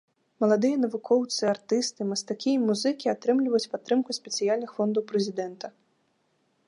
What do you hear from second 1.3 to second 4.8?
артысты, мастакі і музыкі атрымліваюць падтрымку спецыяльных